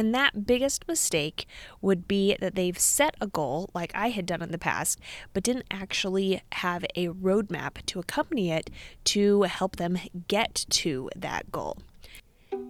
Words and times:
And 0.00 0.14
that 0.14 0.46
biggest 0.46 0.88
mistake 0.88 1.46
would 1.82 2.08
be 2.08 2.34
that 2.40 2.54
they've 2.54 2.78
set 2.78 3.16
a 3.20 3.26
goal, 3.26 3.68
like 3.74 3.92
I 3.94 4.08
had 4.08 4.24
done 4.24 4.40
in 4.40 4.50
the 4.50 4.56
past, 4.56 4.98
but 5.34 5.42
didn't 5.42 5.66
actually 5.70 6.40
have 6.52 6.86
a 6.96 7.08
roadmap 7.08 7.84
to 7.84 7.98
accompany 7.98 8.50
it 8.50 8.70
to 9.04 9.42
help 9.42 9.76
them 9.76 9.98
get 10.26 10.64
to 10.70 11.10
that 11.14 11.52
goal. 11.52 11.76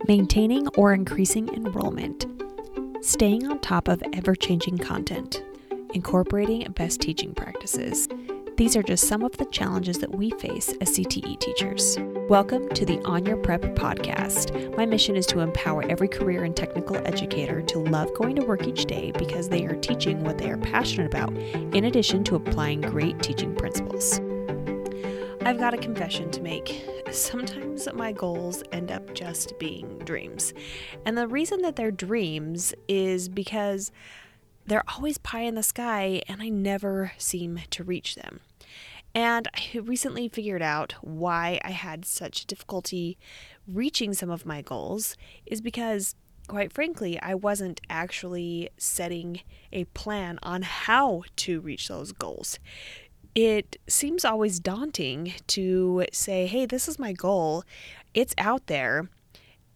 Maintaining 0.09 0.67
or 0.71 0.93
increasing 0.93 1.49
enrollment, 1.55 2.27
staying 3.01 3.47
on 3.47 3.61
top 3.61 3.87
of 3.87 4.03
ever 4.13 4.35
changing 4.35 4.79
content, 4.79 5.41
incorporating 5.95 6.69
best 6.73 7.01
teaching 7.01 7.33
practices. 7.33 8.09
These 8.61 8.77
are 8.77 8.83
just 8.83 9.09
some 9.09 9.23
of 9.23 9.35
the 9.39 9.47
challenges 9.47 10.01
that 10.01 10.15
we 10.15 10.33
face 10.33 10.75
as 10.83 10.91
CTE 10.91 11.41
teachers. 11.41 11.97
Welcome 12.29 12.69
to 12.69 12.85
the 12.85 13.01
On 13.07 13.25
Your 13.25 13.39
Prep 13.39 13.63
podcast. 13.75 14.77
My 14.77 14.85
mission 14.85 15.17
is 15.17 15.25
to 15.29 15.41
empower 15.41 15.83
every 15.91 16.09
career 16.09 16.45
and 16.45 16.55
technical 16.55 16.99
educator 17.07 17.63
to 17.63 17.79
love 17.79 18.13
going 18.13 18.37
to 18.37 18.45
work 18.45 18.67
each 18.69 18.85
day 18.85 19.13
because 19.13 19.49
they 19.49 19.65
are 19.65 19.77
teaching 19.77 20.23
what 20.23 20.37
they 20.37 20.51
are 20.51 20.59
passionate 20.59 21.07
about, 21.07 21.35
in 21.75 21.87
addition 21.87 22.23
to 22.25 22.35
applying 22.35 22.83
great 22.83 23.19
teaching 23.23 23.57
principles. 23.57 24.21
I've 25.41 25.59
got 25.59 25.73
a 25.73 25.79
confession 25.79 26.31
to 26.33 26.43
make. 26.43 26.87
Sometimes 27.11 27.89
my 27.95 28.13
goals 28.13 28.63
end 28.73 28.93
up 28.93 29.15
just 29.15 29.59
being 29.59 30.01
dreams. 30.01 30.53
And 31.07 31.17
the 31.17 31.27
reason 31.27 31.63
that 31.63 31.77
they're 31.77 31.91
dreams 31.91 32.75
is 32.89 33.31
because 33.31 33.91
they're 34.67 34.85
always 34.87 35.17
pie 35.17 35.45
in 35.45 35.55
the 35.55 35.63
sky 35.63 36.21
and 36.29 36.43
I 36.43 36.51
never 36.51 37.13
seem 37.17 37.61
to 37.71 37.83
reach 37.83 38.17
them. 38.17 38.41
And 39.15 39.49
I 39.55 39.79
recently 39.79 40.29
figured 40.29 40.63
out 40.63 40.95
why 41.01 41.61
I 41.65 41.71
had 41.71 42.05
such 42.05 42.47
difficulty 42.47 43.19
reaching 43.67 44.15
some 44.15 44.31
of 44.31 44.47
my 44.47 44.63
goals 44.63 45.17
is 45.47 45.61
because, 45.61 46.15
quite 46.47 46.73
frankly, 46.73 47.21
I 47.21 47.35
wasn't 47.35 47.81
actually 47.91 48.71
setting 48.77 49.41
a 49.73 49.85
plan 49.87 50.39
on 50.43 50.63
how 50.63 51.25
to 51.37 51.61
reach 51.61 51.89
those 51.89 52.13
goals. 52.13 52.59
It 53.35 53.77
seems 53.89 54.25
always 54.25 54.59
daunting 54.61 55.35
to 55.49 56.07
say, 56.13 56.47
hey, 56.47 56.67
this 56.67 56.89
is 56.89 56.99
my 56.99 57.13
goal, 57.13 57.65
it's 58.15 58.35
out 58.39 58.67
there. 58.67 59.09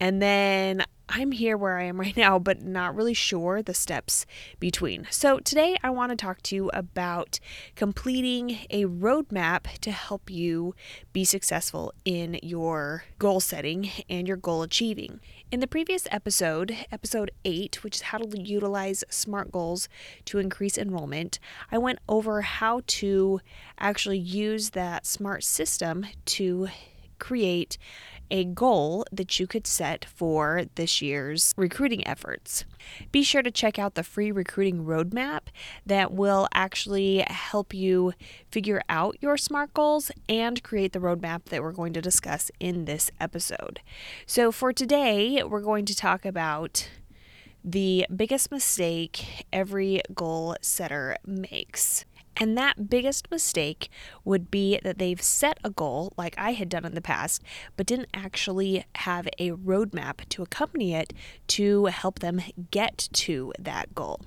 And 0.01 0.21
then 0.21 0.85
I'm 1.09 1.33
here 1.33 1.57
where 1.57 1.79
I 1.79 1.85
am 1.85 2.01
right 2.01 2.17
now, 2.17 2.39
but 2.39 2.63
not 2.63 2.95
really 2.95 3.15
sure 3.15 3.63
the 3.63 3.75
steps 3.75 4.27
between. 4.59 5.07
So, 5.11 5.39
today 5.39 5.77
I 5.83 5.91
want 5.91 6.11
to 6.11 6.17
talk 6.17 6.43
to 6.43 6.57
you 6.57 6.71
about 6.71 7.39
completing 7.77 8.59
a 8.71 8.87
roadmap 8.87 9.79
to 9.81 9.93
help 9.93 10.31
you 10.31 10.75
be 11.13 11.25
successful 11.25 11.93
in 12.05 12.39
your 12.43 13.05
goal 13.19 13.41
setting 13.41 13.91
and 14.09 14.27
your 14.27 14.39
goal 14.39 14.63
achieving. 14.63 15.21
In 15.51 15.61
the 15.61 15.67
previous 15.67 16.09
episode, 16.11 16.75
episode 16.91 17.31
8, 17.45 17.85
which 17.85 17.97
is 17.97 18.03
how 18.03 18.19
to 18.19 18.41
utilize 18.41 19.05
SMART 19.11 19.53
goals 19.53 19.89
to 20.25 20.39
increase 20.39 20.79
enrollment, 20.79 21.39
I 21.71 21.79
went 21.79 21.99
over 22.09 22.41
how 22.41 22.81
to 22.87 23.41
actually 23.79 24.19
use 24.19 24.71
that 24.71 25.07
SMART 25.07 25.45
system 25.45 26.07
to 26.25 26.69
create 27.19 27.79
a 28.31 28.45
goal 28.45 29.05
that 29.13 29.39
you 29.39 29.47
could 29.47 29.67
set 29.67 30.05
for 30.05 30.65
this 30.75 31.03
year's 31.03 31.53
recruiting 31.57 32.07
efforts. 32.07 32.65
Be 33.13 33.23
sure 33.23 33.43
to 33.43 33.51
check 33.51 33.79
out 33.79 33.95
the 33.95 34.03
free 34.03 34.33
recruiting 34.33 34.85
roadmap 34.85 35.41
that 35.87 36.13
will 36.13 36.49
actually 36.53 37.19
help 37.29 37.75
you 37.75 38.13
figure 38.51 38.83
out 38.89 39.17
your 39.21 39.37
SMART 39.37 39.75
goals 39.75 40.11
and 40.29 40.63
create 40.63 40.93
the 40.93 40.99
roadmap 40.99 41.45
that 41.45 41.63
we're 41.63 41.73
going 41.73 41.93
to 41.93 42.01
discuss 42.01 42.51
in 42.61 42.85
this 42.87 43.11
episode. 43.21 43.81
So, 44.27 44.51
for 44.51 44.73
today, 44.73 45.43
we're 45.43 45.61
going 45.61 45.85
to 45.87 45.97
talk 45.97 46.25
about 46.25 46.89
the 47.63 48.07
biggest 48.15 48.51
mistake 48.51 49.47
every 49.53 50.03
goal 50.15 50.57
setter 50.61 51.17
makes. 51.27 52.05
And 52.37 52.59
that 52.59 52.89
biggest 52.89 53.31
mistake 53.31 53.91
would 54.25 54.51
be 54.51 54.81
that 54.83 54.99
they've 54.99 55.23
set 55.23 55.59
a 55.63 55.71
goal, 55.71 56.13
like 56.17 56.35
I 56.37 56.53
had 56.53 56.69
done 56.69 56.85
in 56.85 56.95
the 56.95 57.01
past, 57.01 57.43
but 57.77 57.87
didn't 57.87 58.09
actually 58.13 58.85
have 58.97 59.29
a 59.39 59.53
roadmap 59.53 60.29
to 60.31 60.43
accompany 60.43 60.95
it 60.95 61.13
to 61.49 61.87
help 61.87 62.19
them 62.19 62.43
get 62.71 63.09
to 63.13 63.53
that 63.59 63.95
goal. 63.95 64.21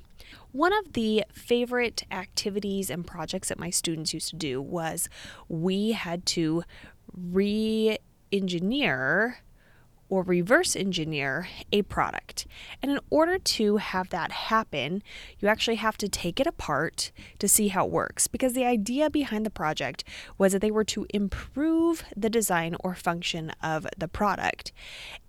One 0.52 0.74
of 0.74 0.94
the 0.94 1.24
favorite 1.32 2.04
activities 2.10 2.90
and 2.90 3.06
projects 3.06 3.50
that 3.50 3.60
my 3.60 3.70
students 3.70 4.14
used 4.14 4.30
to 4.30 4.36
do 4.36 4.62
was 4.62 5.10
we 5.48 5.92
had 5.92 6.26
to 6.28 6.64
re 7.16 7.98
engineer 8.32 9.40
or 10.10 10.24
reverse 10.24 10.76
engineer 10.76 11.48
a 11.72 11.82
product. 11.84 12.48
And 12.82 12.92
in 12.92 13.00
order 13.10 13.38
to 13.38 13.78
have 13.78 14.10
that 14.10 14.32
happen, 14.32 15.04
you 15.40 15.48
actually 15.48 15.76
have 15.76 15.98
to 15.98 16.10
take 16.10 16.40
it 16.40 16.48
apart 16.48 17.12
to 17.40 17.48
see 17.48 17.70
how 17.70 17.86
it 17.86 17.92
works. 17.92 18.28
Because 18.28 18.54
the 18.54 18.66
idea 18.66 19.10
behind 19.10 19.46
the 19.46 19.50
project 19.50 20.04
was 20.38 20.54
that 20.54 20.60
they 20.60 20.72
were 20.72 20.84
to 20.86 21.06
improve 21.10 22.04
the 22.16 22.30
design 22.30 22.76
or 22.80 22.96
function 22.96 23.52
of 23.62 23.88
the 23.98 24.08
product. 24.08 24.72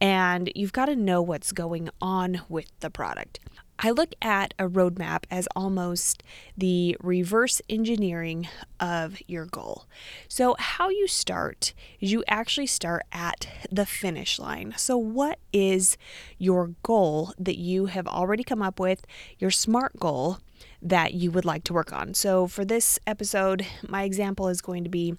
And 0.01 0.51
you've 0.55 0.73
got 0.73 0.87
to 0.87 0.97
know 0.97 1.23
what's 1.23 1.53
going 1.53 1.89
on 2.01 2.43
with 2.49 2.71
the 2.81 2.91
product. 2.91 3.41
I 3.79 3.91
look 3.91 4.13
at 4.21 4.55
a 4.59 4.69
roadmap 4.69 5.25
as 5.31 5.47
almost 5.55 6.23
the 6.57 6.97
reverse 7.01 7.63
engineering 7.69 8.49
of 8.81 9.19
your 9.27 9.47
goal. 9.47 9.85
So, 10.27 10.57
how 10.59 10.89
you 10.89 11.07
start 11.07 11.75
is 12.01 12.11
you 12.11 12.25
actually 12.27 12.67
start 12.67 13.05
at 13.13 13.47
the 13.71 13.87
finish 13.87 14.39
line. 14.39 14.75
So, 14.77 14.99
what 14.99 15.39
is 15.53 15.97
your 16.39 16.73
goal 16.83 17.33
that 17.39 17.59
you 17.59 17.87
have 17.87 18.09
already 18.09 18.43
come 18.43 18.63
up 18.63 18.81
with, 18.81 19.07
your 19.39 19.51
SMART 19.51 19.99
goal? 20.01 20.39
That 20.81 21.15
you 21.15 21.31
would 21.31 21.45
like 21.45 21.65
to 21.65 21.73
work 21.73 21.93
on. 21.93 22.15
So, 22.15 22.47
for 22.47 22.65
this 22.65 22.99
episode, 23.07 23.67
my 23.89 24.05
example 24.05 24.49
is 24.49 24.61
going 24.61 24.85
to 24.85 24.91
be 24.91 25.15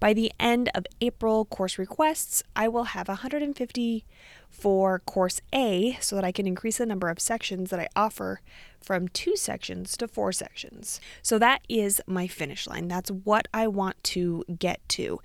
by 0.00 0.12
the 0.12 0.32
end 0.40 0.70
of 0.74 0.86
April 1.00 1.44
course 1.44 1.78
requests, 1.78 2.42
I 2.56 2.68
will 2.68 2.84
have 2.84 3.08
150 3.08 4.04
for 4.50 5.00
course 5.00 5.40
A 5.52 5.96
so 6.00 6.16
that 6.16 6.24
I 6.24 6.32
can 6.32 6.46
increase 6.46 6.78
the 6.78 6.86
number 6.86 7.08
of 7.08 7.20
sections 7.20 7.70
that 7.70 7.80
I 7.80 7.88
offer 7.94 8.40
from 8.80 9.08
two 9.08 9.36
sections 9.36 9.96
to 9.96 10.08
four 10.08 10.32
sections. 10.32 11.00
So, 11.22 11.38
that 11.38 11.62
is 11.68 12.00
my 12.06 12.26
finish 12.26 12.66
line. 12.66 12.88
That's 12.88 13.10
what 13.10 13.46
I 13.54 13.68
want 13.68 14.02
to 14.04 14.44
get 14.58 14.80
to. 14.90 15.20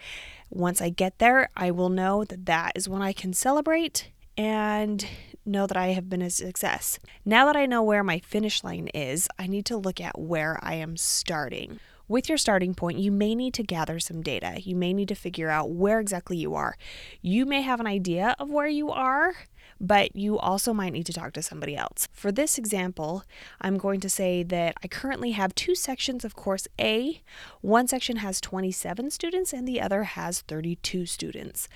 Once 0.52 0.82
I 0.82 0.90
get 0.90 1.20
there, 1.20 1.50
I 1.58 1.72
will 1.72 1.90
know 1.90 2.24
that 2.26 2.46
that 2.46 2.74
is 2.76 2.88
when 2.88 3.02
I 3.02 3.14
can 3.14 3.34
celebrate 3.34 4.10
and 4.40 5.06
know 5.50 5.68
that 5.68 5.78
I 5.78 5.88
have 5.88 6.10
been 6.10 6.22
a 6.22 6.30
success. 6.30 7.00
Now 7.26 7.46
that 7.46 7.56
I 7.56 7.66
know 7.66 7.84
where 7.84 8.04
my 8.04 8.20
finish 8.20 8.64
line 8.64 8.88
is, 8.94 9.28
I 9.38 9.48
need 9.48 9.66
to 9.66 9.78
look 9.78 10.00
at 10.00 10.20
where 10.20 10.60
I 10.62 10.76
am 10.76 10.96
starting. 10.98 11.80
With 12.08 12.28
your 12.28 12.40
starting 12.40 12.74
point, 12.74 12.98
you 12.98 13.12
may 13.12 13.36
need 13.36 13.54
to 13.54 13.64
gather 13.64 14.00
some 14.00 14.24
data. 14.24 14.60
You 14.62 14.76
may 14.76 14.94
need 14.94 15.10
to 15.10 15.16
figure 15.16 15.50
out 15.50 15.70
where 15.70 16.00
exactly 16.00 16.38
you 16.38 16.56
are. 16.56 16.76
You 17.22 17.46
may 17.46 17.62
have 17.62 17.80
an 17.80 17.86
idea 17.86 18.36
of 18.40 18.50
where 18.50 18.68
you 18.68 18.90
are, 18.90 19.36
but 19.80 20.16
you 20.16 20.38
also 20.40 20.74
might 20.74 20.92
need 20.92 21.06
to 21.06 21.14
talk 21.14 21.34
to 21.34 21.44
somebody 21.44 21.76
else. 21.76 22.08
For 22.12 22.32
this 22.32 22.58
example, 22.58 23.24
I'm 23.62 23.78
going 23.78 24.00
to 24.02 24.10
say 24.10 24.42
that 24.44 24.76
I 24.84 24.88
currently 24.88 25.32
have 25.32 25.54
two 25.56 25.76
sections 25.76 26.26
of 26.26 26.36
course 26.36 26.68
A. 26.80 27.22
One 27.62 27.88
section 27.88 28.18
has 28.18 28.42
27 28.42 29.12
students 29.12 29.54
and 29.54 29.68
the 29.68 29.80
other 29.80 30.04
has 30.04 30.42
32 30.42 31.06
students. 31.06 31.70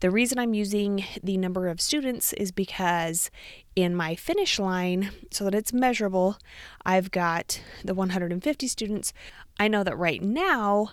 The 0.00 0.10
reason 0.10 0.38
I'm 0.38 0.54
using 0.54 1.04
the 1.22 1.36
number 1.36 1.68
of 1.68 1.78
students 1.78 2.32
is 2.32 2.52
because 2.52 3.30
in 3.76 3.94
my 3.94 4.14
finish 4.14 4.58
line, 4.58 5.10
so 5.30 5.44
that 5.44 5.54
it's 5.54 5.74
measurable, 5.74 6.38
I've 6.86 7.10
got 7.10 7.60
the 7.84 7.92
150 7.92 8.66
students. 8.66 9.12
I 9.58 9.68
know 9.68 9.84
that 9.84 9.98
right 9.98 10.22
now 10.22 10.92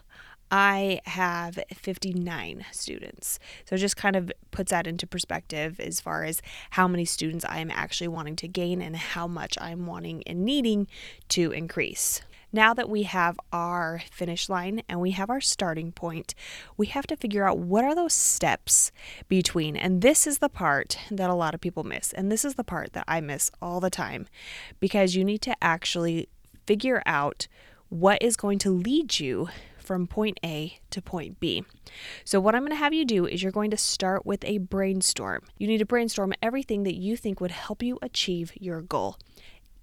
I 0.52 1.00
have 1.06 1.58
59 1.74 2.66
students. 2.74 3.40
So 3.64 3.76
it 3.76 3.80
just 3.80 3.96
kind 3.96 4.18
of 4.18 4.30
puts 4.52 4.72
that 4.72 4.88
into 4.88 5.08
perspective 5.08 5.80
as 5.80 6.02
far 6.02 6.26
as 6.26 6.42
how 6.72 6.88
many 6.90 7.06
students 7.06 7.46
I 7.46 7.60
am 7.60 7.72
actually 7.72 8.10
wanting 8.10 8.36
to 8.38 8.48
gain 8.50 8.82
and 8.82 8.98
how 8.98 9.26
much 9.26 9.58
I'm 9.62 9.86
wanting 9.86 10.22
and 10.24 10.44
needing 10.44 10.86
to 11.30 11.52
increase. 11.52 12.22
Now 12.52 12.74
that 12.74 12.90
we 12.90 13.04
have 13.04 13.40
our 13.52 14.02
finish 14.12 14.48
line 14.48 14.82
and 14.88 15.02
we 15.02 15.12
have 15.12 15.30
our 15.30 15.42
starting 15.42 15.92
point, 15.92 16.34
we 16.78 16.88
have 16.88 17.06
to 17.08 17.18
figure 17.18 17.48
out 17.48 17.60
what 17.60 17.84
are 17.84 17.94
those 17.94 18.14
steps 18.14 18.92
between. 19.28 19.76
And 19.76 20.02
this 20.02 20.26
is 20.26 20.38
the 20.38 20.50
part 20.50 20.98
that 21.12 21.30
a 21.30 21.36
lot 21.36 21.54
of 21.54 21.62
people 21.62 21.84
miss. 21.84 22.14
And 22.14 22.32
this 22.32 22.46
is 22.46 22.56
the 22.56 22.64
part 22.64 22.94
that 22.94 23.04
I 23.08 23.20
miss 23.20 23.52
all 23.62 23.80
the 23.80 23.90
time 23.90 24.28
because 24.80 25.16
you 25.16 25.26
need 25.26 25.42
to 25.44 25.56
actually 25.62 26.30
figure 26.66 27.04
out 27.06 27.48
what 27.90 28.22
is 28.22 28.38
going 28.38 28.60
to 28.60 28.70
lead 28.70 29.20
you 29.20 29.50
from 29.78 30.06
point 30.06 30.38
A 30.44 30.80
to 30.90 31.02
point 31.02 31.40
B. 31.40 31.64
So, 32.26 32.42
what 32.42 32.54
I'm 32.54 32.64
going 32.64 32.72
to 32.72 32.76
have 32.76 32.94
you 32.94 33.06
do 33.06 33.26
is 33.26 33.42
you're 33.42 33.54
going 33.54 33.72
to 33.72 33.78
start 33.78 34.26
with 34.26 34.44
a 34.44 34.58
brainstorm. 34.58 35.44
You 35.58 35.68
need 35.68 35.78
to 35.78 35.86
brainstorm 35.86 36.34
everything 36.42 36.84
that 36.84 36.96
you 36.96 37.16
think 37.16 37.40
would 37.40 37.52
help 37.52 37.82
you 37.82 37.98
achieve 38.02 38.52
your 38.60 38.82
goal 38.82 39.18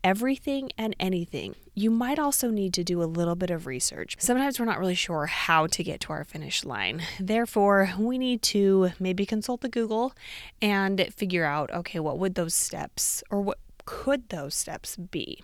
everything 0.05 0.71
and 0.79 0.95
anything. 1.01 1.57
You 1.75 1.91
might 1.91 2.19
also 2.19 2.51
need 2.51 2.75
to 2.75 2.85
do 2.85 3.03
a 3.03 3.05
little 3.05 3.35
bit 3.35 3.51
of 3.51 3.67
research. 3.67 4.17
Sometimes 4.21 4.61
we're 4.61 4.67
not 4.67 4.79
really 4.79 4.95
sure 4.95 5.27
how 5.27 5.67
to 5.67 5.83
get 5.83 6.01
to 6.03 6.13
our 6.13 6.23
finish 6.23 6.65
line. 6.65 7.03
Therefore, 7.19 7.91
we 7.99 8.19
need 8.19 8.43
to 8.43 8.91
maybe 9.01 9.27
consult 9.27 9.63
the 9.63 9.69
Google 9.69 10.15
and 10.63 11.05
figure 11.13 11.45
out 11.45 11.73
okay, 11.73 11.99
what 11.99 12.19
would 12.19 12.35
those 12.35 12.55
steps 12.55 13.25
or 13.31 13.41
what 13.41 13.59
could 13.87 14.29
those 14.29 14.55
steps 14.55 14.97
be? 14.97 15.43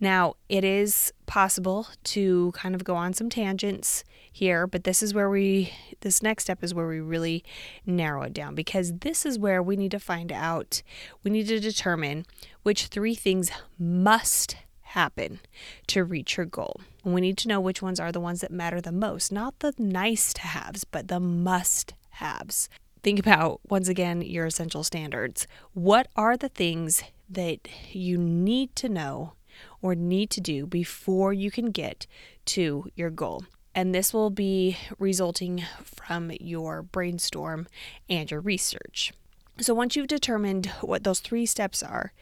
Now, 0.00 0.34
it 0.48 0.64
is 0.64 1.12
possible 1.26 1.86
to 2.04 2.52
kind 2.52 2.74
of 2.74 2.84
go 2.84 2.96
on 2.96 3.12
some 3.12 3.30
tangents 3.30 4.04
here, 4.30 4.66
but 4.66 4.84
this 4.84 5.02
is 5.02 5.14
where 5.14 5.28
we, 5.30 5.72
this 6.00 6.22
next 6.22 6.44
step 6.44 6.62
is 6.62 6.74
where 6.74 6.88
we 6.88 7.00
really 7.00 7.44
narrow 7.86 8.22
it 8.22 8.32
down 8.32 8.54
because 8.54 8.92
this 8.98 9.26
is 9.26 9.38
where 9.38 9.62
we 9.62 9.76
need 9.76 9.90
to 9.90 10.00
find 10.00 10.32
out, 10.32 10.82
we 11.22 11.30
need 11.30 11.48
to 11.48 11.60
determine 11.60 12.26
which 12.62 12.86
three 12.86 13.14
things 13.14 13.50
must 13.78 14.56
happen 14.82 15.40
to 15.86 16.04
reach 16.04 16.36
your 16.36 16.46
goal. 16.46 16.80
And 17.04 17.14
we 17.14 17.20
need 17.20 17.38
to 17.38 17.48
know 17.48 17.60
which 17.60 17.82
ones 17.82 17.98
are 17.98 18.12
the 18.12 18.20
ones 18.20 18.40
that 18.40 18.50
matter 18.50 18.80
the 18.80 18.92
most, 18.92 19.32
not 19.32 19.58
the 19.60 19.74
nice 19.78 20.32
to 20.34 20.42
haves, 20.42 20.84
but 20.84 21.08
the 21.08 21.20
must 21.20 21.94
haves. 22.10 22.68
Think 23.02 23.18
about 23.18 23.60
once 23.68 23.88
again 23.88 24.22
your 24.22 24.46
essential 24.46 24.84
standards. 24.84 25.46
What 25.72 26.08
are 26.14 26.36
the 26.36 26.48
things 26.48 27.02
that 27.28 27.68
you 27.90 28.18
need 28.18 28.76
to 28.76 28.88
know 28.88 29.32
or 29.80 29.94
need 29.94 30.30
to 30.30 30.40
do 30.40 30.66
before 30.66 31.32
you 31.32 31.50
can 31.50 31.70
get 31.70 32.06
to 32.46 32.90
your 32.94 33.10
goal? 33.10 33.44
And 33.74 33.94
this 33.94 34.12
will 34.12 34.30
be 34.30 34.76
resulting 34.98 35.64
from 35.82 36.30
your 36.40 36.82
brainstorm 36.82 37.66
and 38.08 38.30
your 38.30 38.40
research. 38.40 39.12
So, 39.60 39.74
once 39.74 39.96
you've 39.96 40.08
determined 40.08 40.66
what 40.80 41.04
those 41.04 41.20
three 41.20 41.46
steps 41.46 41.82
are, 41.82 42.12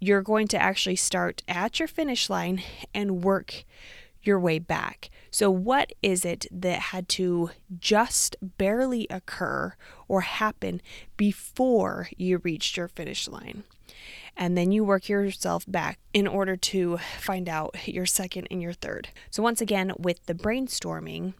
you're 0.00 0.22
going 0.22 0.48
to 0.48 0.60
actually 0.60 0.96
start 0.96 1.42
at 1.46 1.78
your 1.78 1.88
finish 1.88 2.28
line 2.28 2.62
and 2.92 3.22
work 3.22 3.64
your 4.22 4.38
way 4.38 4.58
back. 4.58 5.10
So, 5.30 5.50
what 5.50 5.92
is 6.02 6.24
it 6.24 6.46
that 6.50 6.78
had 6.78 7.08
to 7.10 7.50
just 7.78 8.36
barely 8.42 9.06
occur 9.10 9.74
or 10.08 10.22
happen 10.22 10.80
before 11.16 12.08
you 12.16 12.38
reached 12.38 12.76
your 12.76 12.88
finish 12.88 13.28
line? 13.28 13.64
And 14.36 14.56
then 14.56 14.72
you 14.72 14.84
work 14.84 15.08
yourself 15.08 15.64
back 15.68 15.98
in 16.12 16.26
order 16.26 16.56
to 16.56 16.98
find 17.18 17.48
out 17.48 17.76
your 17.86 18.06
second 18.06 18.48
and 18.50 18.62
your 18.62 18.72
third. 18.72 19.08
So, 19.30 19.42
once 19.42 19.60
again, 19.60 19.92
with 19.98 20.24
the 20.26 20.34
brainstorming, 20.34 21.34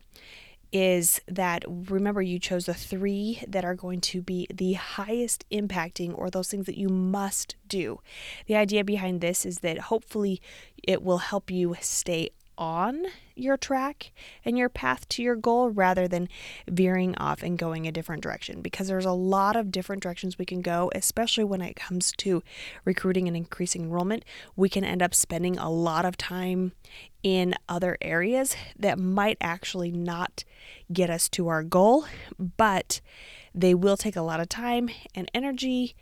is 0.72 1.20
that 1.28 1.64
remember 1.68 2.22
you 2.22 2.38
chose 2.38 2.64
the 2.64 2.74
three 2.74 3.42
that 3.46 3.64
are 3.64 3.74
going 3.74 4.00
to 4.00 4.22
be 4.22 4.46
the 4.52 4.72
highest 4.72 5.44
impacting 5.50 6.16
or 6.16 6.30
those 6.30 6.48
things 6.48 6.64
that 6.66 6.78
you 6.78 6.88
must 6.88 7.56
do. 7.68 8.00
The 8.46 8.56
idea 8.56 8.82
behind 8.82 9.20
this 9.20 9.44
is 9.44 9.58
that 9.58 9.78
hopefully 9.78 10.40
it 10.82 11.02
will 11.02 11.18
help 11.18 11.50
you 11.50 11.76
stay 11.80 12.30
on 12.62 13.06
your 13.34 13.56
track 13.56 14.12
and 14.44 14.56
your 14.56 14.68
path 14.68 15.08
to 15.08 15.20
your 15.20 15.34
goal 15.34 15.68
rather 15.70 16.06
than 16.06 16.28
veering 16.70 17.16
off 17.16 17.42
and 17.42 17.58
going 17.58 17.88
a 17.88 17.92
different 17.92 18.22
direction. 18.22 18.62
Because 18.62 18.86
there's 18.86 19.04
a 19.04 19.10
lot 19.10 19.56
of 19.56 19.72
different 19.72 20.00
directions 20.00 20.38
we 20.38 20.44
can 20.44 20.62
go 20.62 20.88
especially 20.94 21.42
when 21.42 21.60
it 21.60 21.74
comes 21.74 22.12
to 22.18 22.40
recruiting 22.84 23.26
and 23.26 23.36
increasing 23.36 23.82
enrollment. 23.82 24.24
We 24.54 24.68
can 24.68 24.84
end 24.84 25.02
up 25.02 25.12
spending 25.12 25.58
a 25.58 25.68
lot 25.68 26.04
of 26.04 26.16
time 26.16 26.70
in 27.24 27.56
other 27.68 27.98
areas 28.00 28.54
that 28.78 28.96
might 28.96 29.38
actually 29.40 29.90
not 29.90 30.44
get 30.92 31.10
us 31.10 31.28
to 31.30 31.48
our 31.48 31.62
goal 31.62 32.04
but 32.56 33.00
they 33.54 33.74
will 33.74 33.96
take 33.96 34.16
a 34.16 34.22
lot 34.22 34.40
of 34.40 34.48
time 34.48 34.90
and 35.14 35.30
energy 35.32 35.94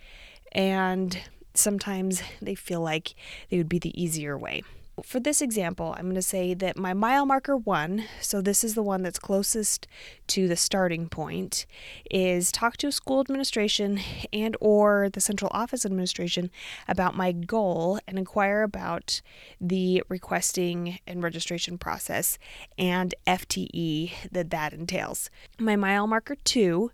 and 0.52 1.20
sometimes 1.52 2.22
they 2.40 2.54
feel 2.54 2.80
like 2.80 3.14
they 3.50 3.58
would 3.58 3.68
be 3.68 3.78
the 3.78 4.02
easier 4.02 4.38
way 4.38 4.62
for 5.04 5.20
this 5.20 5.40
example, 5.42 5.94
I'm 5.96 6.04
going 6.04 6.14
to 6.14 6.22
say 6.22 6.54
that 6.54 6.76
my 6.76 6.94
mile 6.94 7.26
marker 7.26 7.56
one, 7.56 8.04
so 8.20 8.40
this 8.40 8.64
is 8.64 8.74
the 8.74 8.82
one 8.82 9.02
that's 9.02 9.18
closest 9.18 9.86
to 10.28 10.48
the 10.48 10.56
starting 10.56 11.08
point, 11.08 11.66
is 12.10 12.50
talk 12.50 12.76
to 12.78 12.90
school 12.90 13.20
administration 13.20 14.00
and 14.32 14.56
or 14.60 15.08
the 15.12 15.20
central 15.20 15.50
office 15.54 15.84
administration 15.84 16.50
about 16.88 17.16
my 17.16 17.32
goal 17.32 17.98
and 18.06 18.18
inquire 18.18 18.62
about 18.62 19.20
the 19.60 20.02
requesting 20.08 20.98
and 21.06 21.22
registration 21.22 21.78
process 21.78 22.38
and 22.78 23.14
FTE 23.26 24.12
that 24.30 24.50
that 24.50 24.72
entails. 24.72 25.30
My 25.58 25.76
mile 25.76 26.06
marker 26.06 26.36
two 26.44 26.92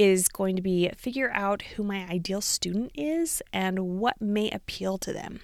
is 0.00 0.28
going 0.28 0.56
to 0.56 0.62
be 0.62 0.88
figure 0.96 1.30
out 1.34 1.60
who 1.60 1.82
my 1.82 2.06
ideal 2.08 2.40
student 2.40 2.90
is 2.94 3.42
and 3.52 4.00
what 4.00 4.18
may 4.18 4.48
appeal 4.50 4.96
to 4.96 5.12
them. 5.12 5.40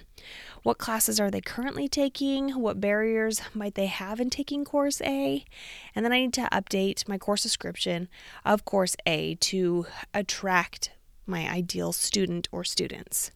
What 0.63 0.79
classes 0.79 1.19
are 1.19 1.29
they 1.29 1.41
currently 1.41 1.87
taking? 1.87 2.49
What 2.59 2.81
barriers 2.81 3.39
might 3.53 3.75
they 3.75 3.85
have 3.85 4.19
in 4.19 4.31
taking 4.31 4.65
course 4.65 4.99
A? 5.01 5.45
And 5.93 6.03
then 6.03 6.11
I 6.11 6.21
need 6.21 6.33
to 6.33 6.49
update 6.51 7.07
my 7.07 7.19
course 7.19 7.43
description 7.43 8.09
of 8.43 8.65
course 8.65 8.95
A 9.05 9.35
to 9.35 9.85
attract 10.11 10.89
my 11.27 11.47
ideal 11.47 11.93
student 11.93 12.49
or 12.51 12.63
students. 12.63 13.29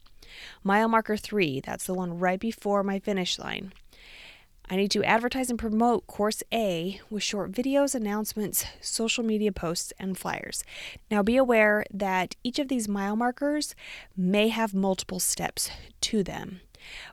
Mile 0.64 0.88
marker 0.88 1.16
three, 1.16 1.60
that's 1.60 1.84
the 1.84 1.94
one 1.94 2.18
right 2.18 2.40
before 2.40 2.82
my 2.82 2.98
finish 2.98 3.38
line. 3.38 3.72
I 4.72 4.76
need 4.76 4.90
to 4.92 5.04
advertise 5.04 5.50
and 5.50 5.58
promote 5.58 6.06
Course 6.06 6.42
A 6.50 6.98
with 7.10 7.22
short 7.22 7.52
videos, 7.52 7.94
announcements, 7.94 8.64
social 8.80 9.22
media 9.22 9.52
posts, 9.52 9.92
and 9.98 10.16
flyers. 10.16 10.64
Now, 11.10 11.22
be 11.22 11.36
aware 11.36 11.84
that 11.92 12.36
each 12.42 12.58
of 12.58 12.68
these 12.68 12.88
mile 12.88 13.14
markers 13.14 13.74
may 14.16 14.48
have 14.48 14.72
multiple 14.72 15.20
steps 15.20 15.70
to 16.00 16.22
them. 16.22 16.62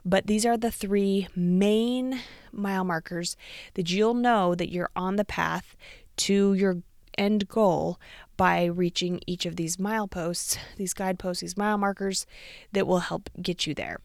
But 0.06 0.26
these 0.26 0.46
are 0.46 0.56
the 0.56 0.70
three 0.70 1.28
main 1.36 2.22
mile 2.50 2.82
markers 2.82 3.36
that 3.74 3.90
you'll 3.90 4.14
know 4.14 4.54
that 4.54 4.72
you're 4.72 4.90
on 4.96 5.16
the 5.16 5.24
path 5.26 5.76
to 6.16 6.54
your 6.54 6.78
end 7.18 7.46
goal 7.46 8.00
by 8.38 8.64
reaching 8.64 9.20
each 9.26 9.44
of 9.44 9.56
these 9.56 9.76
mileposts, 9.76 10.56
these 10.78 10.94
guideposts, 10.94 11.42
these 11.42 11.58
mile 11.58 11.76
markers 11.76 12.24
that 12.72 12.86
will 12.86 13.00
help 13.00 13.28
get 13.42 13.66
you 13.66 13.74
there. 13.74 14.00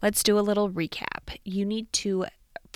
Let's 0.00 0.22
do 0.22 0.38
a 0.38 0.40
little 0.40 0.70
recap. 0.70 1.36
You 1.44 1.66
need 1.66 1.92
to 1.92 2.24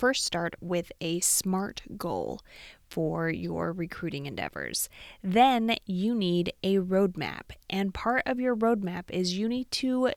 first 0.03 0.25
start 0.25 0.53
with 0.59 0.91
a 0.99 1.21
SMART 1.21 1.81
goal 1.95 2.41
for 2.89 3.29
your 3.29 3.71
recruiting 3.71 4.25
endeavors. 4.25 4.89
Then 5.23 5.77
you 5.85 6.13
need 6.13 6.51
a 6.61 6.79
roadmap, 6.79 7.51
and 7.69 7.93
part 7.93 8.23
of 8.25 8.37
your 8.37 8.53
roadmap 8.53 9.05
is 9.07 9.37
you 9.37 9.47
need 9.47 9.71
to 9.71 10.11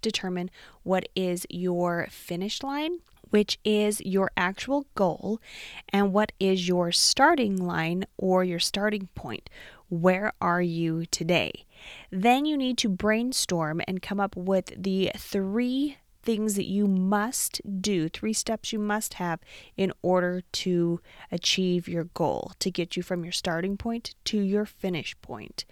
determine 0.00 0.48
what 0.84 1.08
is 1.16 1.44
your 1.50 2.06
finish 2.08 2.62
line, 2.62 2.98
which 3.30 3.58
is 3.64 4.00
your 4.02 4.30
actual 4.36 4.86
goal, 4.94 5.40
and 5.88 6.12
what 6.12 6.30
is 6.38 6.68
your 6.68 6.92
starting 6.92 7.56
line 7.56 8.04
or 8.16 8.44
your 8.44 8.60
starting 8.60 9.08
point. 9.16 9.50
Where 9.88 10.34
are 10.40 10.62
you 10.62 11.04
today? 11.06 11.66
Then 12.12 12.44
you 12.44 12.56
need 12.56 12.78
to 12.78 12.88
brainstorm 12.88 13.80
and 13.88 14.00
come 14.00 14.20
up 14.20 14.36
with 14.36 14.72
the 14.80 15.10
three 15.16 15.96
things 16.22 16.54
that 16.54 16.66
you 16.66 16.86
must 16.86 17.60
do, 17.80 18.08
three 18.08 18.32
steps 18.32 18.72
you 18.72 18.78
must 18.78 19.14
have 19.14 19.40
in 19.76 19.92
order 20.02 20.42
to 20.52 21.00
achieve 21.30 21.88
your 21.88 22.04
goal, 22.04 22.52
to 22.60 22.70
get 22.70 22.96
you 22.96 23.02
from 23.02 23.24
your 23.24 23.32
starting 23.32 23.76
point 23.76 24.14
to 24.24 24.38
your 24.38 24.64
finish 24.64 25.20
point. 25.20 25.64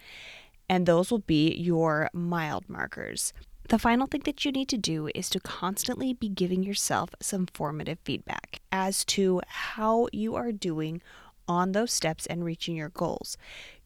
And 0.69 0.87
those 0.87 1.11
will 1.11 1.19
be 1.19 1.55
your 1.55 2.11
mild 2.13 2.69
markers. 2.69 3.33
The 3.69 3.79
final 3.79 4.09
thing 4.09 4.23
that 4.25 4.45
you 4.45 4.51
need 4.51 4.69
to 4.71 4.79
do 4.79 5.11
is 5.15 5.31
to 5.31 5.41
constantly 5.41 6.13
be 6.13 6.29
giving 6.29 6.63
yourself 6.65 7.11
some 7.21 7.47
formative 7.55 7.99
feedback 8.05 8.61
as 8.73 9.05
to 9.07 9.41
how 9.47 10.09
you 10.13 10.35
are 10.35 10.51
doing 10.51 11.01
on 11.47 11.73
those 11.73 11.93
steps 11.93 12.27
and 12.27 12.45
reaching 12.45 12.75
your 12.75 12.89
goals. 12.89 13.37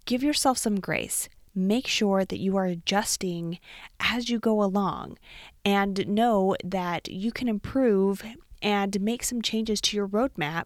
Give 0.07 0.23
yourself 0.23 0.59
some 0.59 0.81
grace. 0.81 1.29
Make 1.55 1.87
sure 1.87 2.25
that 2.25 2.41
you 2.41 2.57
are 2.57 2.67
adjusting 2.67 3.59
as 4.01 4.29
you 4.29 4.39
go 4.39 4.63
along 4.63 5.19
and 5.65 6.07
know 6.09 6.57
that 6.65 7.09
you 7.09 7.31
can 7.31 7.49
improve 7.49 8.23
and 8.61 9.01
make 9.01 9.23
some 9.23 9.43
changes 9.43 9.81
to 9.83 9.97
your 9.97 10.09
roadmap 10.09 10.65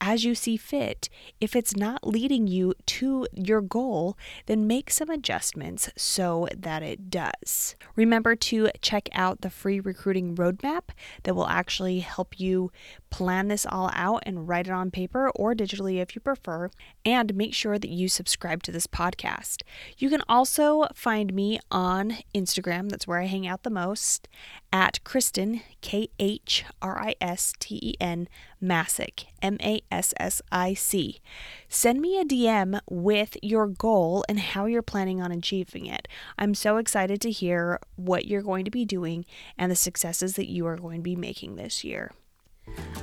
as 0.00 0.24
you 0.24 0.34
see 0.34 0.56
fit. 0.56 1.08
If 1.40 1.56
it's 1.56 1.76
not 1.76 2.06
leading 2.06 2.46
you 2.46 2.74
to 2.86 3.26
your 3.34 3.60
goal, 3.60 4.16
then 4.46 4.66
make 4.66 4.90
some 4.90 5.10
adjustments 5.10 5.90
so 5.96 6.48
that 6.56 6.82
it 6.82 7.10
does. 7.10 7.76
Remember 7.96 8.36
to 8.36 8.70
check 8.80 9.08
out 9.12 9.40
the 9.40 9.50
free 9.50 9.80
recruiting 9.80 10.34
roadmap 10.36 10.90
that 11.24 11.34
will 11.34 11.48
actually 11.48 12.00
help 12.00 12.38
you 12.38 12.70
plan 13.10 13.48
this 13.48 13.66
all 13.66 13.90
out 13.94 14.22
and 14.26 14.48
write 14.48 14.68
it 14.68 14.72
on 14.72 14.90
paper 14.90 15.30
or 15.30 15.54
digitally 15.54 16.00
if 16.00 16.14
you 16.14 16.20
prefer. 16.20 16.70
And 17.04 17.34
make 17.34 17.54
sure 17.54 17.78
that 17.78 17.90
you 17.90 18.08
subscribe 18.08 18.62
to 18.64 18.72
this 18.72 18.86
podcast. 18.86 19.62
You 19.96 20.10
can 20.10 20.22
also 20.28 20.86
find 20.94 21.32
me 21.32 21.58
on 21.70 22.18
Instagram, 22.34 22.90
that's 22.90 23.06
where 23.06 23.20
I 23.20 23.26
hang 23.26 23.46
out 23.46 23.62
the 23.62 23.70
most, 23.70 24.28
at 24.72 25.00
Khristen, 25.04 25.62
K 25.80 26.08
H 26.18 26.64
R 26.82 26.98
I 26.98 27.14
S 27.20 27.52
T 27.58 27.78
E 27.82 27.94
N, 28.00 28.28
Massic, 28.60 29.26
M 29.40 29.56
A 29.60 29.80
S 29.90 30.14
S 30.18 30.42
I 30.50 30.74
C. 30.74 31.20
Send 31.68 32.00
me 32.00 32.20
a 32.20 32.24
DM 32.24 32.80
with 32.88 33.36
your 33.42 33.66
goal 33.66 34.24
and 34.28 34.38
how 34.40 34.66
you're 34.66 34.82
planning 34.82 35.20
on 35.20 35.32
achieving 35.32 35.86
it. 35.86 36.08
I'm 36.38 36.54
so 36.54 36.76
excited 36.78 37.20
to 37.22 37.30
hear 37.30 37.80
what 37.96 38.26
you're 38.26 38.42
going 38.42 38.64
to 38.64 38.70
be 38.70 38.84
doing 38.84 39.24
and 39.56 39.70
the 39.70 39.76
successes 39.76 40.34
that 40.34 40.48
you 40.48 40.66
are 40.66 40.76
going 40.76 40.98
to 40.98 41.02
be 41.02 41.16
making 41.16 41.56
this 41.56 41.84
year. 41.84 42.12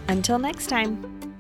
Until 0.07 0.39
next 0.39 0.67
time. 0.67 1.34